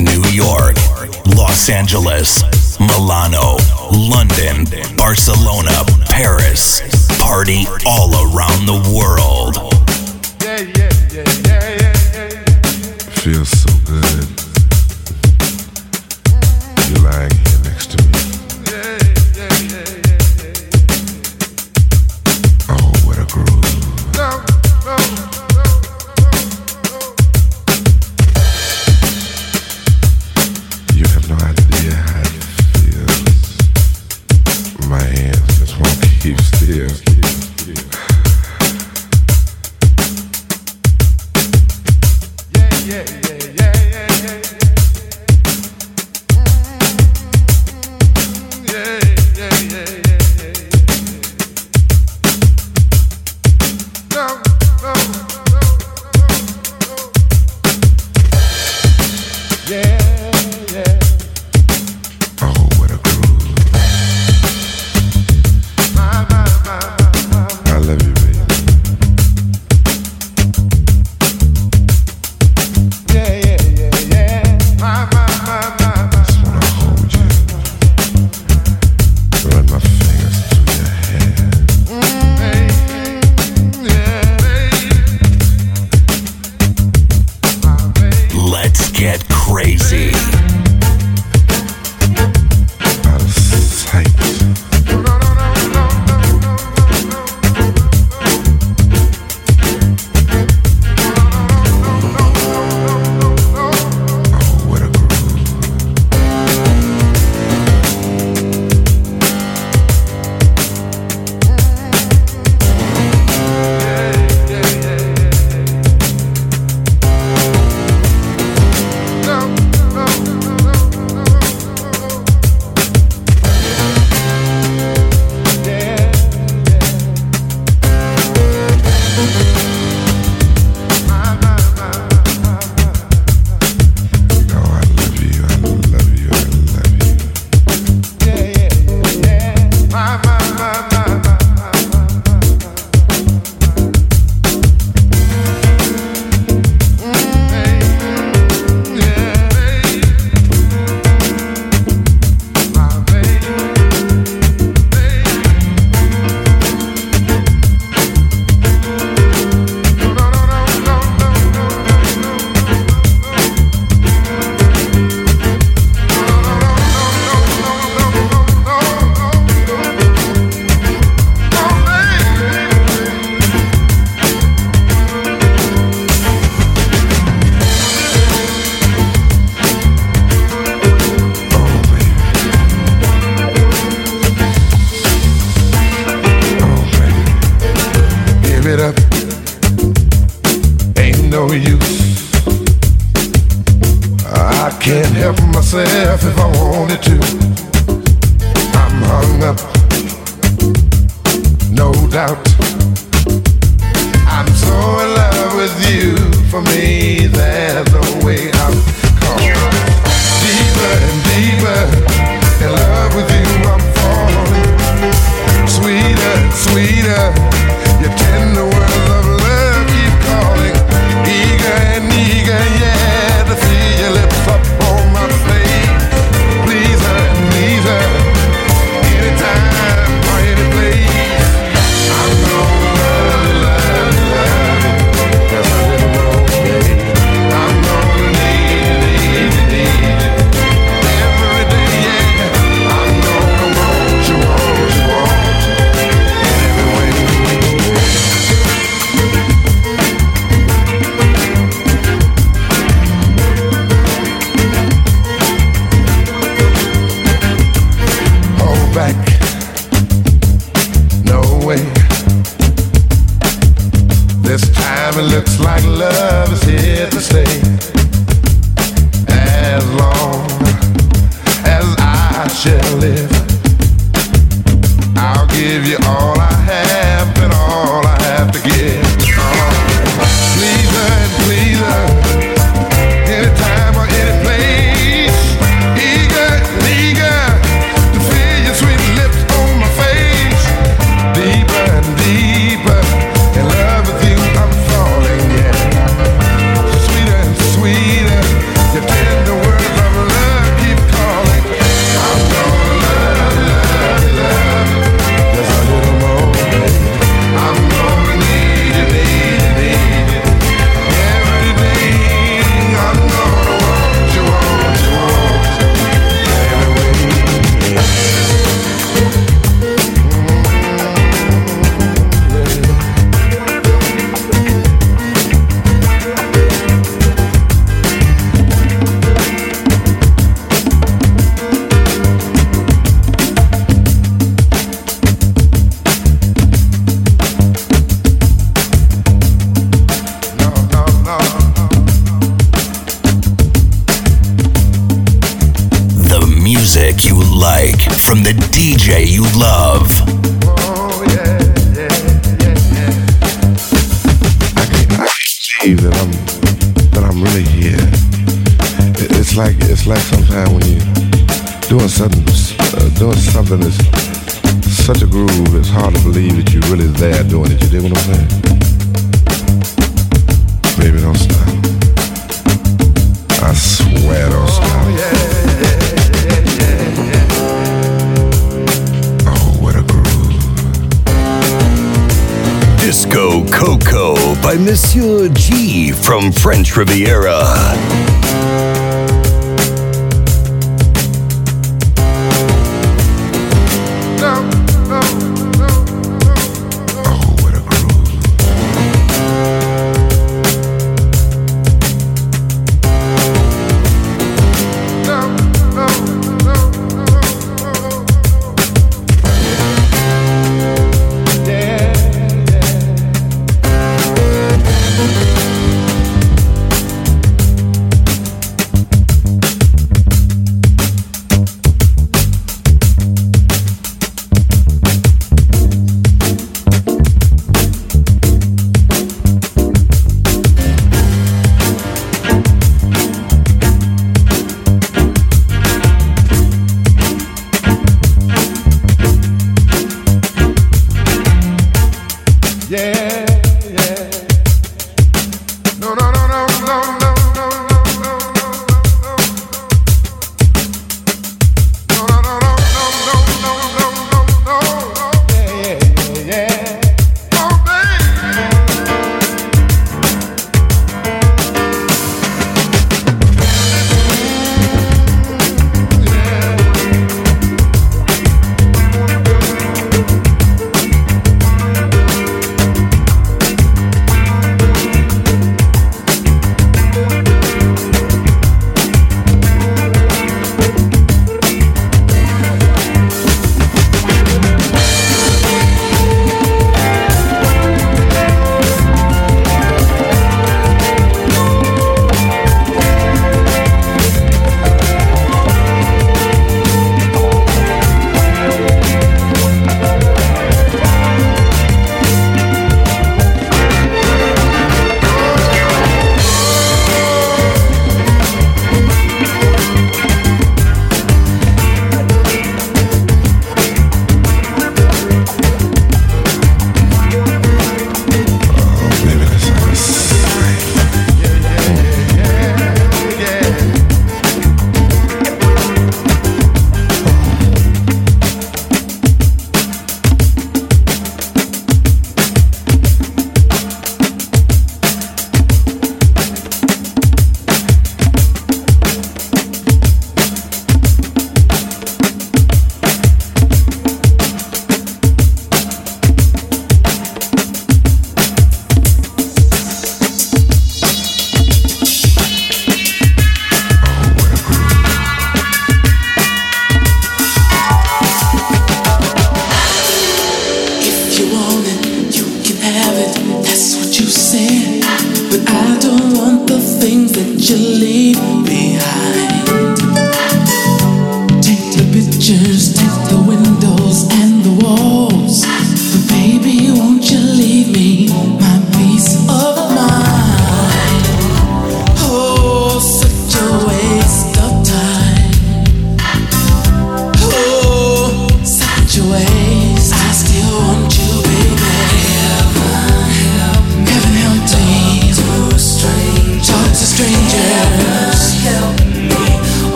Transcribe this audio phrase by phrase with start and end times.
[0.00, 0.76] New York,
[1.36, 2.42] Los Angeles,
[2.78, 3.56] Milano,
[3.90, 6.82] London, Barcelona, Paris.
[7.18, 9.56] Party all around the world.
[13.22, 14.35] Feels so good.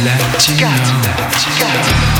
[0.00, 2.11] Let you know.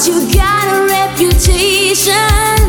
[0.00, 2.59] Cause you got a reputation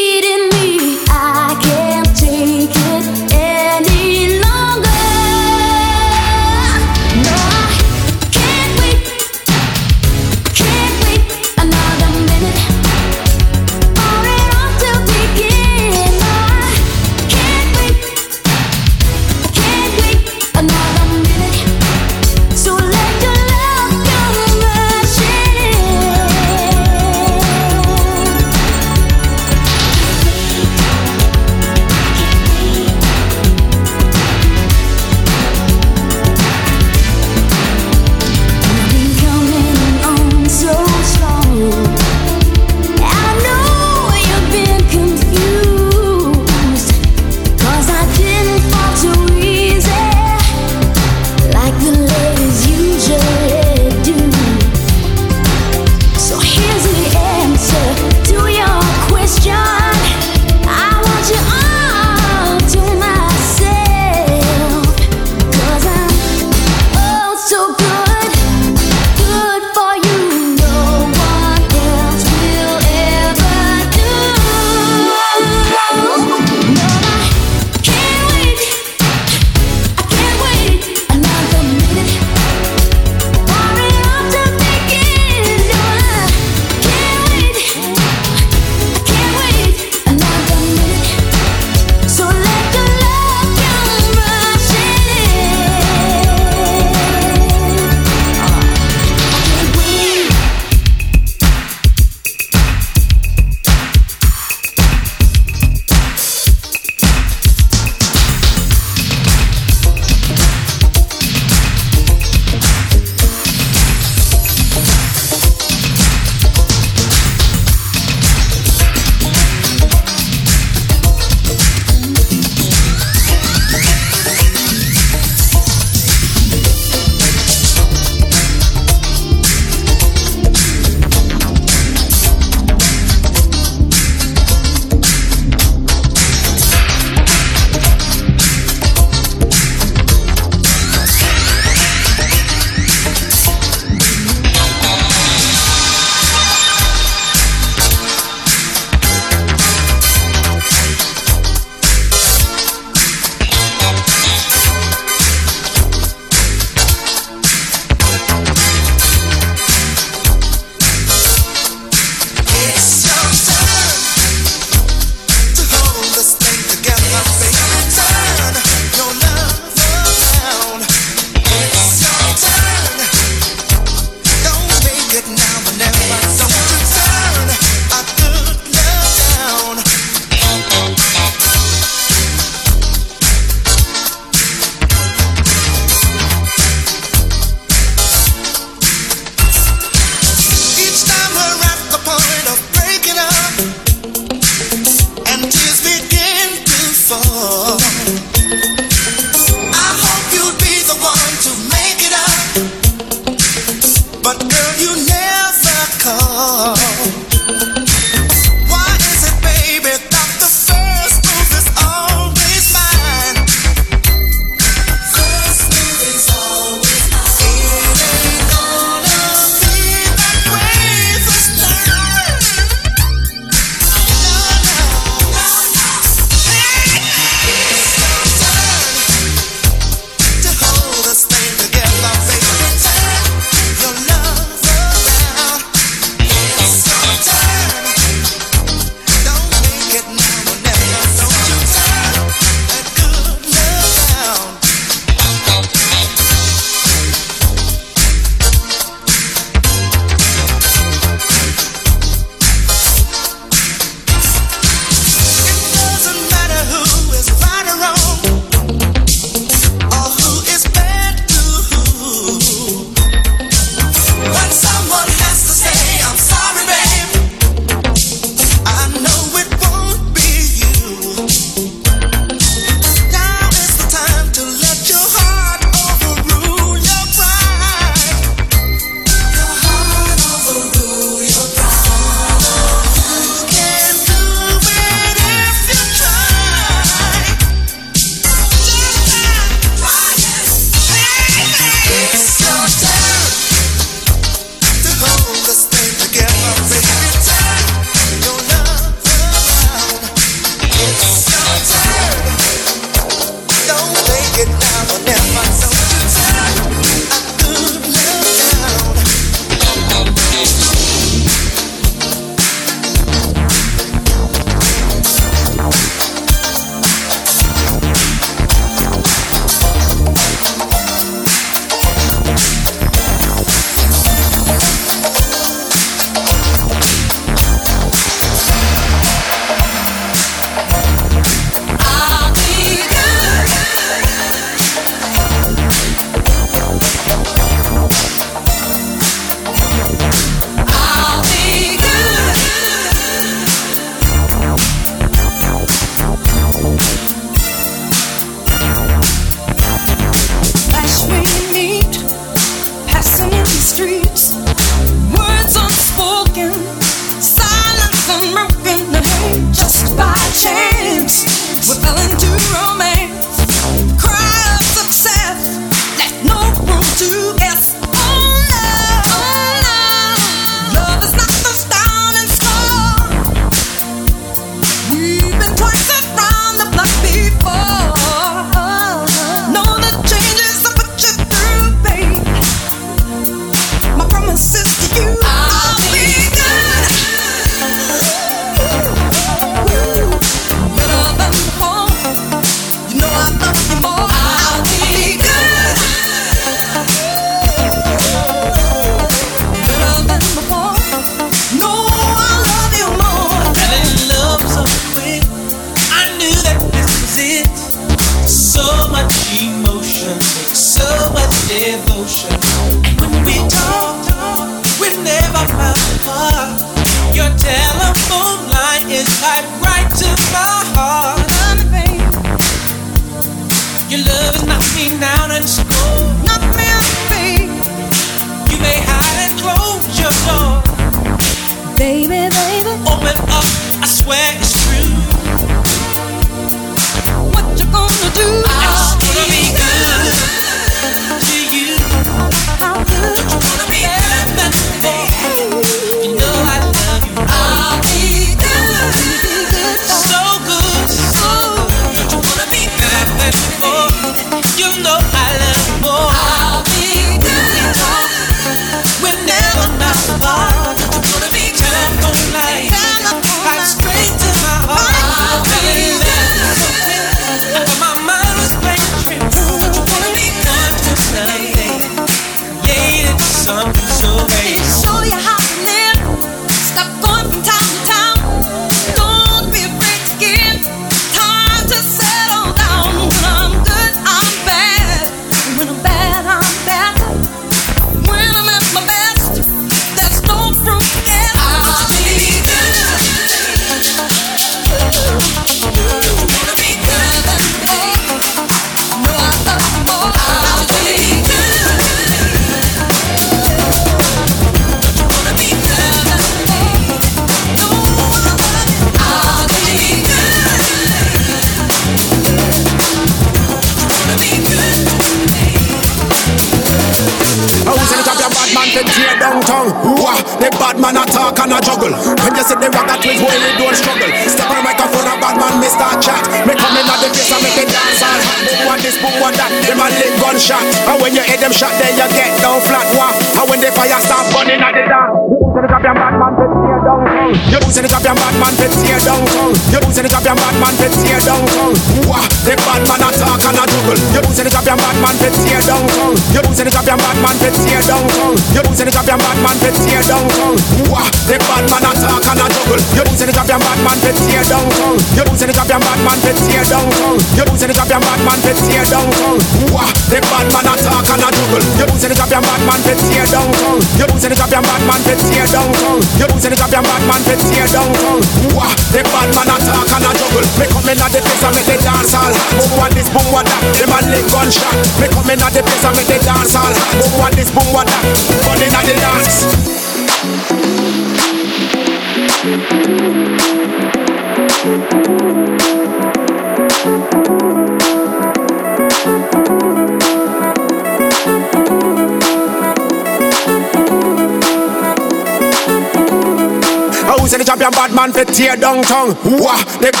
[599.65, 600.00] tongue.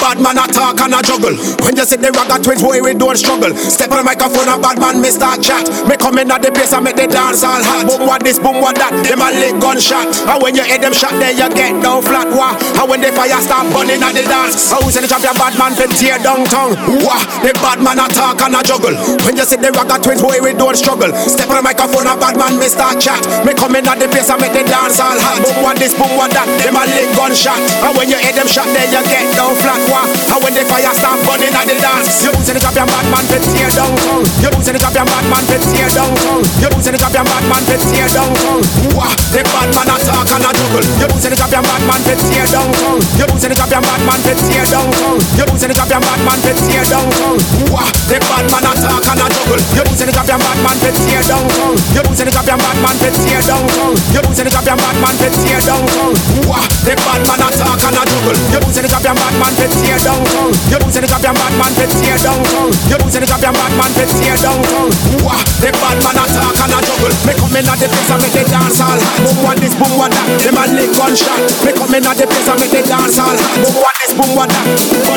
[1.91, 3.51] See the ragga twins, boy, we don't struggle.
[3.51, 5.67] Step on the microphone, a bad man, start chat.
[5.83, 7.83] Me come in at the place I make the dance all hot.
[7.83, 8.95] Boom, what this, boom, what that.
[9.03, 10.07] Them a lick gunshot.
[10.23, 12.31] And when you hear them shot, then you get down flat.
[12.31, 14.71] Wah, and when the fire start burning at the dance.
[14.71, 16.79] I Who's in the champion, bad man fi tear down tongue.
[17.03, 18.95] Wah, the bad man a talk and a juggle.
[19.27, 21.11] When you see the ragga twins, boy, we don't struggle.
[21.27, 23.19] Step on the microphone, a bad man, start chat.
[23.43, 25.43] Me come in at the place I make the dance all hot.
[25.43, 26.47] Boom, what this, boom, what that.
[26.63, 27.59] Them a lick gunshot.
[27.83, 29.81] And when you hear them shot, then you get down flat.
[29.91, 32.21] Wah, and when the fire start burning at the dance.
[32.21, 34.25] You losing the champion, bad man fi tear down tongue.
[34.39, 36.45] You losing the champion, bad man fi tear down tongue.
[36.61, 38.63] You losing the champion, bad man fi tear down tongue.
[38.93, 40.85] Wah, the bad man a talk and a juggle.
[41.01, 43.01] You losing the champion, bad man fi tear down tongue.
[43.17, 45.21] You losing the champion, bad man fi tear down tongue.
[45.35, 47.41] You losing the champion, bad man fi tear down tongue.
[47.73, 49.61] Wah, the bad man a talk and a juggle.
[49.73, 51.77] You losing the champion, bad man, fit tear down tongue.
[51.95, 53.97] You losing the champion, bad man, fit tear down tongue.
[54.13, 56.15] You losing the champion, bad man, fit tear down tongue.
[56.45, 58.37] Wah, the bad man attack and a juggle.
[58.51, 60.53] You losing the champion, bad man, fit tear down tongue.
[60.69, 62.43] You losing the champion, bad man, fit tear tongue.
[62.55, 62.69] Oh.
[62.89, 64.91] You losing the champion, bad man, fit tear down tongue.
[65.23, 67.13] Wah, the bad man attack and a juggle.
[67.27, 68.99] Me come in at the place and make the dance all.
[69.23, 70.25] Boom one this, boom one that.
[70.43, 71.39] Them a lick gunshot.
[71.63, 73.35] Me come in at the place and make the dance all.
[73.61, 74.65] Boom one this, boom one that.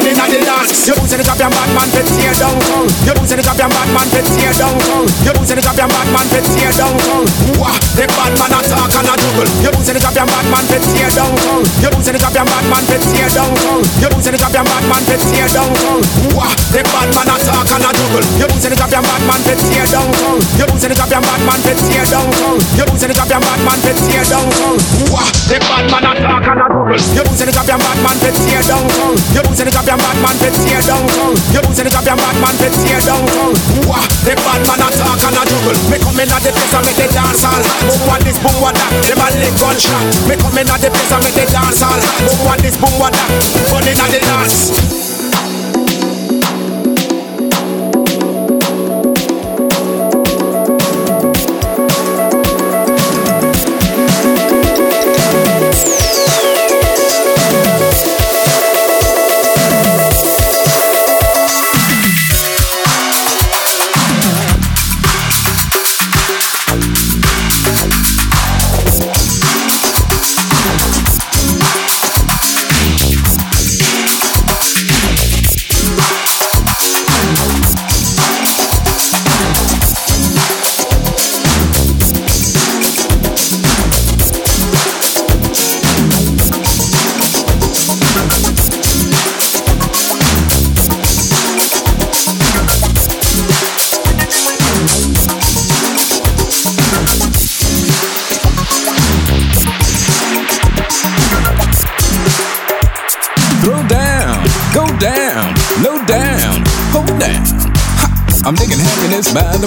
[0.04, 0.84] In at the dance.
[0.84, 2.60] You losing the champion, bad man, fit tear tongue.
[2.76, 2.84] Oh.
[3.08, 4.76] You losing the champion, bad man, fit tear tongue.
[5.24, 7.00] You losing the champion, bad man, fit tear tongue.
[7.56, 9.48] Wah, the bad man attack and a juggle.
[9.64, 11.36] You losing the champion, bad man, fit tear tongue.
[11.80, 13.56] You losing the champion, bad man, fit tear tongue.
[13.96, 16.04] You losing the champion, bad man, fit tear down tongue.
[16.44, 18.24] Wah, the bad man attack and a juggle.
[18.36, 20.44] You losing the champion, bad man, fit tear down tongue.
[20.60, 22.60] You losing the champion, bad man, fit tear down tongue.
[22.76, 24.76] You losing the champion, bad man, fit tear down tongue.
[25.08, 27.00] Wah, the bad man attack and a juggle.
[27.16, 29.16] You losing the champion, bad man, fit tear down tongue.
[29.32, 31.36] You losing the champion, bad man, fit tear down tongue.
[31.48, 33.56] You losing the champion, bad man, fit tear down tongue.
[33.88, 35.78] Wah, the bad man attack and a juggle.
[35.88, 37.80] Me come in at the place and make the dance all hot.
[37.88, 38.92] Boom one this, boom one that.
[39.08, 40.04] Them a lick gunshot.
[40.28, 42.16] Me come in at the place and make the dance all hot.
[42.20, 43.28] Boom one this, boom one that.
[43.72, 45.03] Fun in at the dance.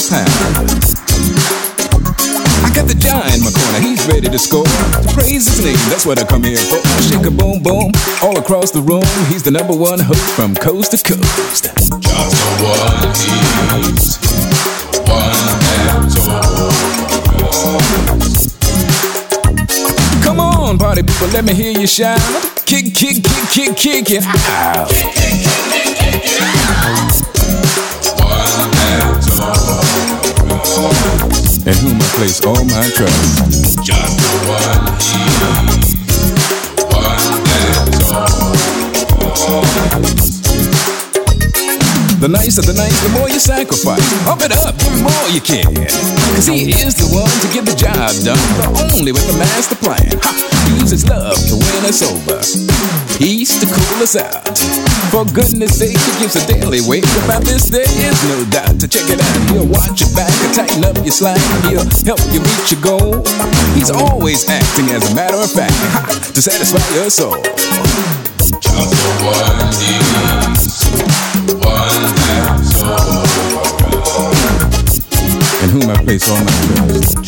[0.10, 2.08] Happiness by the pound.
[2.64, 4.66] I got the giant in my corner, he's ready to score.
[5.14, 6.80] Praise his name, that's what I come here for.
[7.04, 7.92] Shake a boom boom,
[8.22, 9.04] all across the room.
[9.28, 11.64] He's the number one host from coast to coast.
[11.64, 11.98] Just the
[12.64, 13.14] one
[13.84, 14.18] he's
[15.08, 16.08] one and
[20.24, 22.20] Come on, party people, let me hear you shout.
[22.66, 24.92] Kick, kick, kick, kick, kick it out.
[24.92, 27.37] And whom I
[32.18, 33.78] place all my trust.
[33.86, 35.38] Just the one he's
[36.90, 37.22] one
[37.54, 37.78] and
[42.18, 44.02] The nicer the nice, the more you sacrifice.
[44.26, 45.70] Up it up, give him all you can.
[46.34, 48.66] Cause he is the one to get the job done, the
[48.98, 50.18] only with the master plan.
[50.26, 50.34] Ha!
[50.82, 52.42] Use his love to win us over.
[53.22, 54.58] He's to cool us out.
[55.12, 57.06] For goodness sake, he gives a daily wake.
[57.24, 58.80] About this, there is no doubt.
[58.80, 61.40] To check it out, he'll watch your back and tighten up your slack.
[61.64, 63.24] He'll help you reach your goal.
[63.74, 65.74] He's always acting as a matter of fact
[66.36, 67.42] to satisfy your soul.
[68.60, 68.76] Just
[69.24, 69.48] one
[71.62, 72.08] one
[75.70, 77.27] whom I place all my trust.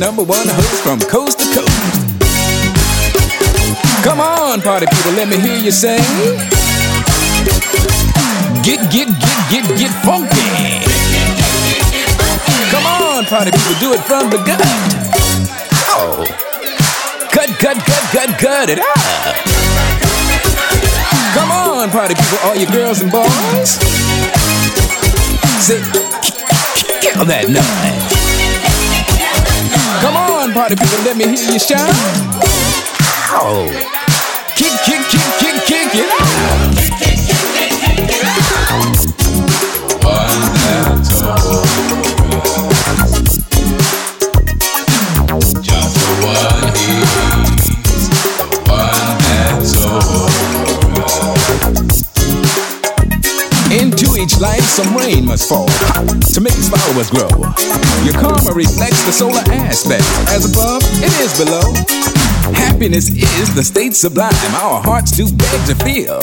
[0.00, 1.70] Number one host from coast to coast.
[4.02, 5.98] Come on, party people, let me hear you say.
[8.64, 10.40] Get, get, get, get, get funky.
[12.72, 14.64] Come on, party people, do it from the gut.
[15.92, 16.24] Oh.
[17.30, 19.36] Cut, cut, cut, cut, cut it out.
[21.36, 23.76] Come on, party people, all you girls and boys.
[25.60, 25.76] Say,
[27.02, 28.19] kill that nut
[30.54, 31.90] party people, let me hear you shout.
[33.32, 33.66] Ow.
[34.56, 36.08] Kick, kick, kick, kick, kick it.
[45.62, 46.94] Just the one the
[53.68, 53.78] one.
[53.78, 55.66] Into each life, some rain must fall.
[55.68, 56.19] Ha!
[56.40, 57.28] to make his followers grow.
[58.04, 60.04] Your karma reflects the solar aspect.
[60.32, 61.68] As above, it is below.
[62.56, 66.20] Happiness is the state sublime our hearts do beg to feel.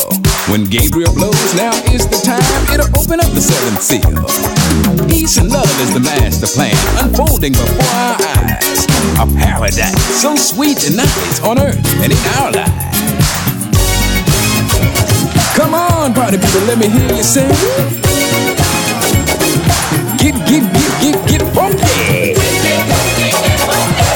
[0.50, 2.42] When Gabriel blows, now is the time
[2.74, 4.18] it'll open up the seventh seal.
[5.08, 8.90] Peace and love is the master plan unfolding before our eyes.
[9.22, 12.98] A paradise so sweet and nice on earth and in our lives.
[15.54, 18.17] Come on, party people, let me hear you sing
[20.32, 22.34] get, get, get, get, get funky.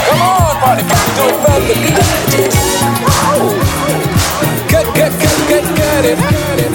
[0.07, 0.84] Come on, party,
[1.16, 1.78] do it faster.
[4.70, 6.18] Cut, cut, cut, cut, cut it.
[6.18, 6.71] Cut it.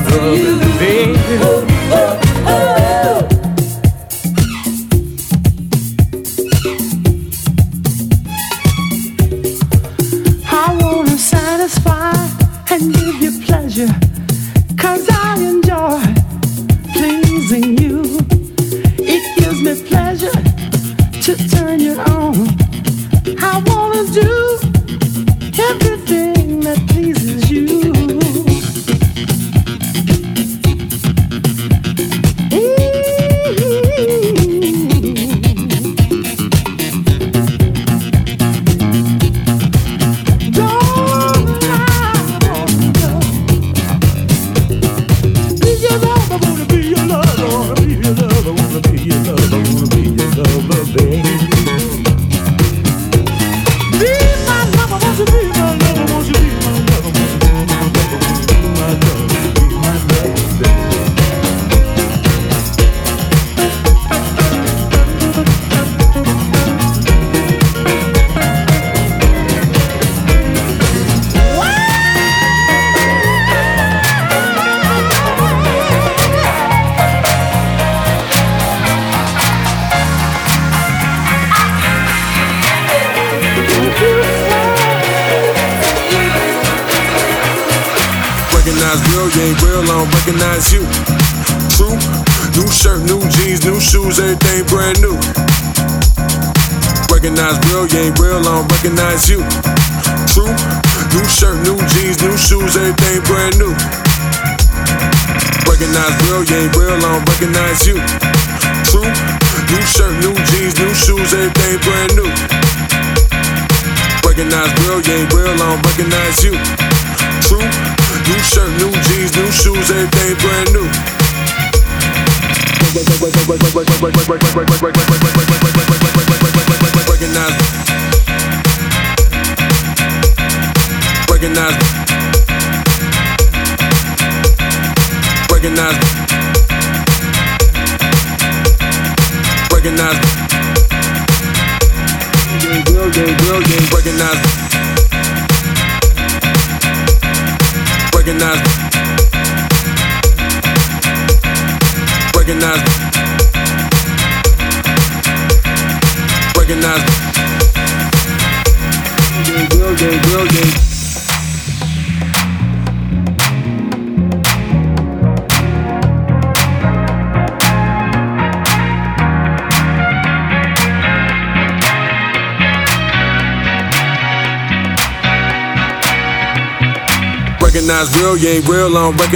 [0.00, 0.47] brother.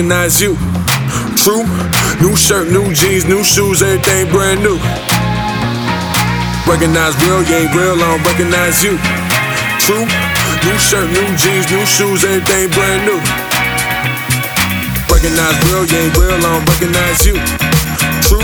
[0.03, 0.57] Recognize you.
[1.38, 1.62] True,
[2.18, 4.74] new shirt, new jeans, new shoes, everything brand new.
[6.66, 8.98] Recognize real, you ain't real, I don't recognize you.
[9.78, 10.03] True,
[10.66, 13.20] new shirt, new jeans, new shoes, everything brand new.
[15.07, 17.38] Recognize real, you ain't real, I don't recognize you.
[18.26, 18.42] True,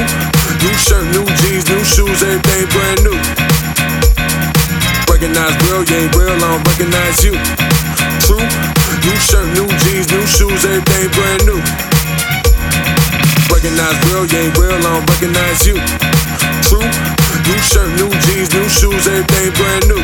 [0.62, 3.18] new shirt, new jeans, new shoes, everything brand new.
[5.10, 7.77] Recognize real, you ain't real, I don't recognize you.
[10.58, 11.60] Shoes, everything brand new.
[13.52, 15.74] Recognize real, you ain't real, I don't recognize you.
[16.66, 16.84] True,
[17.46, 20.02] new shirt, new jeans, new shoes, everything brand new.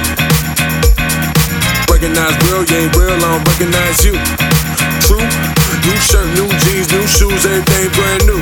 [1.91, 4.15] Recognize real, you ain't real, I don't recognize you.
[5.03, 5.27] True,
[5.87, 8.41] new shirt, new jeans, new shoes, everything brand new.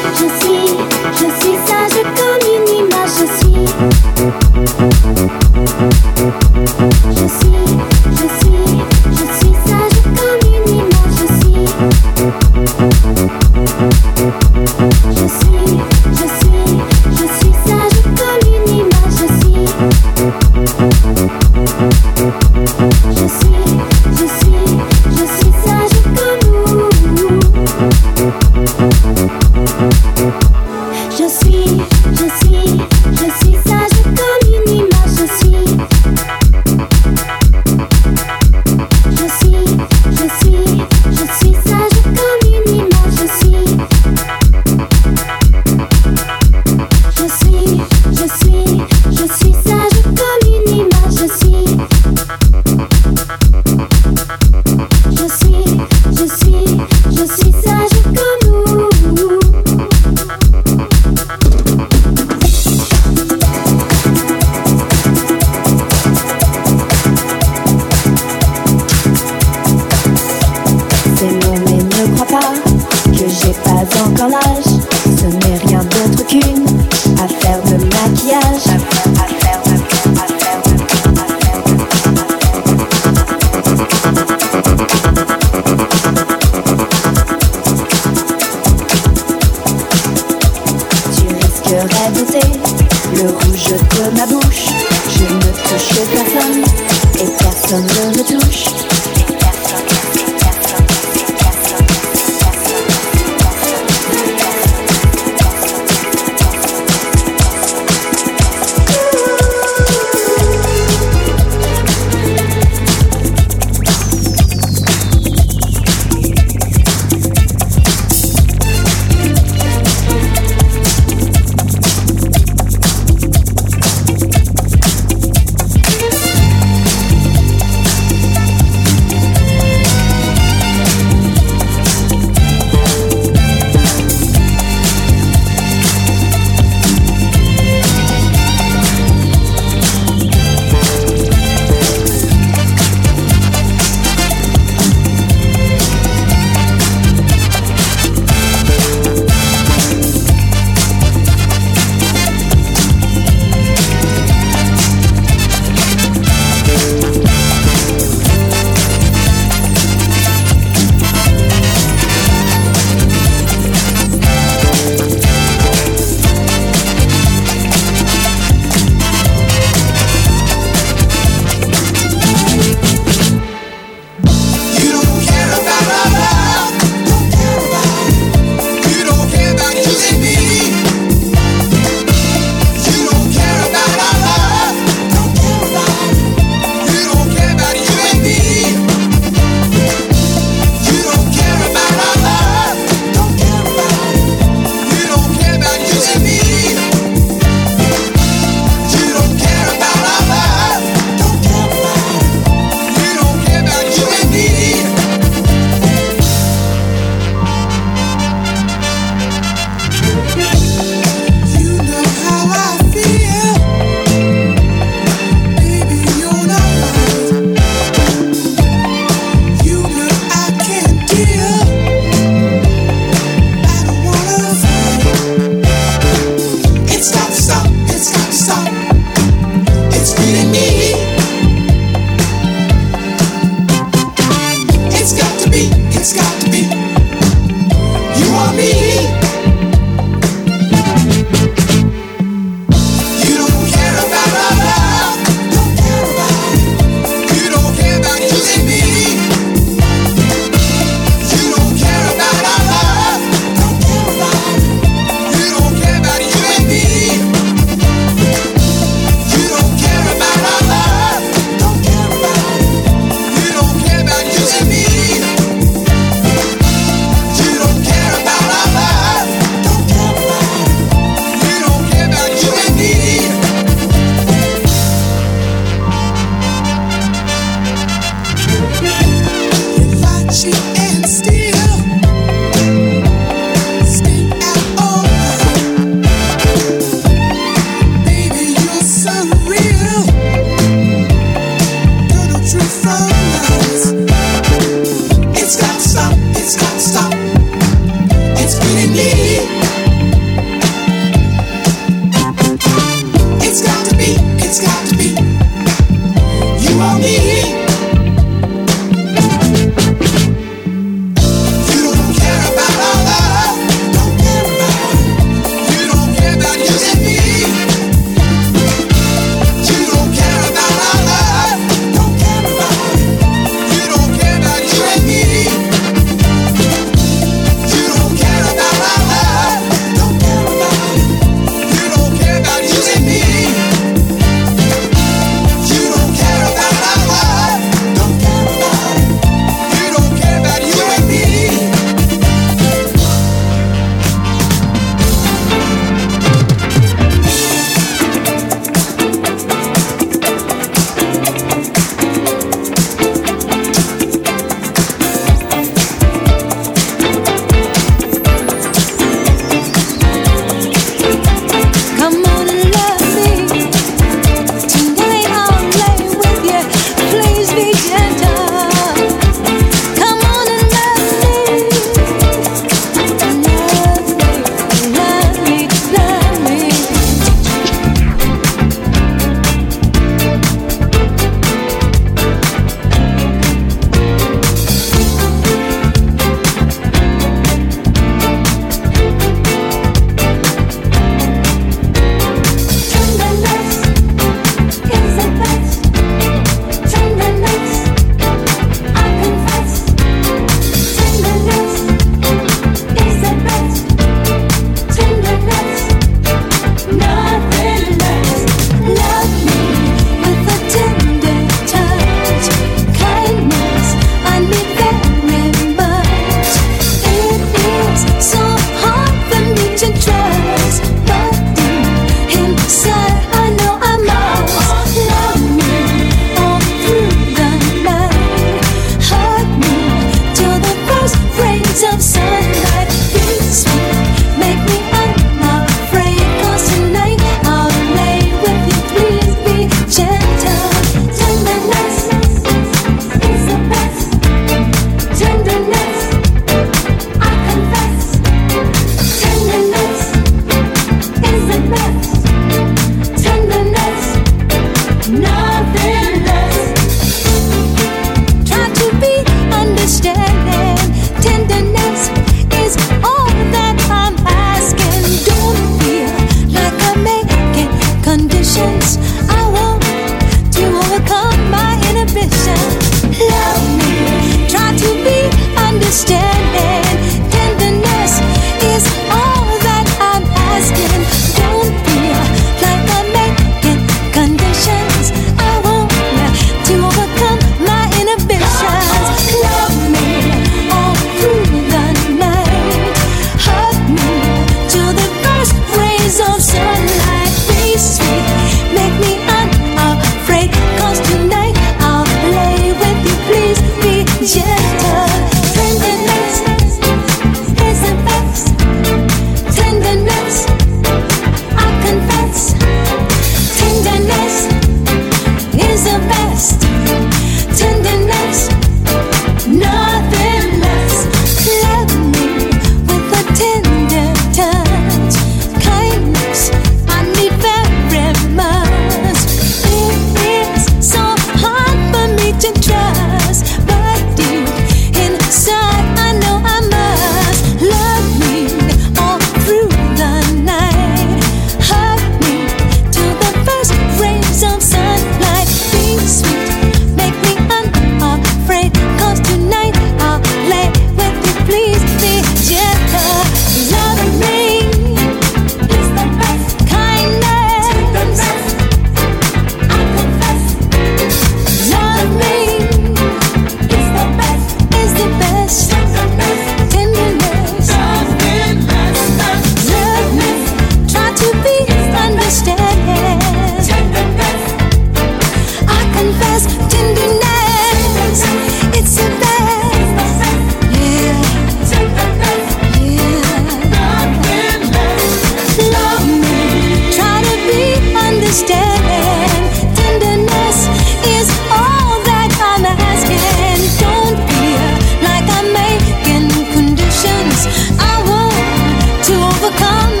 [599.57, 600.00] come